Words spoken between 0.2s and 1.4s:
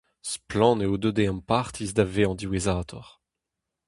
Splann eo deuet e